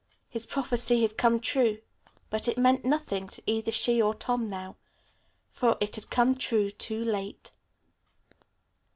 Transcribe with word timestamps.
His 0.27 0.47
prophecy 0.47 1.03
had 1.03 1.15
come 1.15 1.39
true, 1.39 1.77
but 2.31 2.47
it 2.47 2.57
meant 2.57 2.83
nothing 2.83 3.29
to 3.29 3.43
either 3.45 3.69
she 3.71 4.01
or 4.01 4.15
Tom 4.15 4.49
now, 4.49 4.77
for 5.51 5.77
it 5.79 5.93
had 5.95 6.09
come 6.09 6.33
true 6.33 6.71
too 6.71 7.03
late. 7.03 7.51